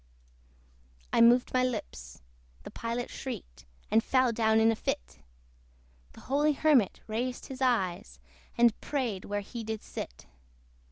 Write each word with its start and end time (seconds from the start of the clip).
I 1.13 1.21
moved 1.21 1.53
my 1.53 1.63
lips 1.63 2.23
the 2.63 2.71
Pilot 2.71 3.11
shrieked 3.11 3.65
And 3.91 4.03
fell 4.03 4.31
down 4.31 4.59
in 4.59 4.71
a 4.71 4.75
fit; 4.75 5.19
The 6.13 6.21
holy 6.21 6.53
Hermit 6.53 7.01
raised 7.05 7.45
his 7.45 7.61
eyes, 7.61 8.19
And 8.57 8.81
prayed 8.81 9.25
where 9.25 9.41
he 9.41 9.63
did 9.63 9.83
sit. 9.83 10.25